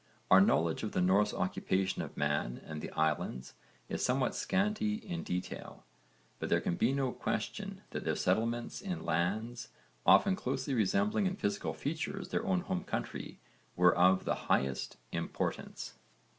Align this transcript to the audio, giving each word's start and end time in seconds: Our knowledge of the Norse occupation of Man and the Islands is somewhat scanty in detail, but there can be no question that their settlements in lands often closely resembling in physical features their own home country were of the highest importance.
Our 0.31 0.41
knowledge 0.41 0.81
of 0.81 0.93
the 0.93 0.99
Norse 0.99 1.31
occupation 1.31 2.01
of 2.01 2.17
Man 2.17 2.59
and 2.65 2.81
the 2.81 2.89
Islands 2.93 3.53
is 3.87 4.03
somewhat 4.03 4.33
scanty 4.33 4.95
in 4.95 5.21
detail, 5.21 5.85
but 6.39 6.49
there 6.49 6.59
can 6.59 6.73
be 6.73 6.91
no 6.91 7.11
question 7.11 7.83
that 7.91 8.03
their 8.03 8.15
settlements 8.15 8.81
in 8.81 9.05
lands 9.05 9.67
often 10.03 10.35
closely 10.35 10.73
resembling 10.73 11.27
in 11.27 11.35
physical 11.35 11.75
features 11.75 12.29
their 12.29 12.47
own 12.47 12.61
home 12.61 12.83
country 12.83 13.37
were 13.75 13.95
of 13.95 14.25
the 14.25 14.33
highest 14.49 14.97
importance. 15.11 15.93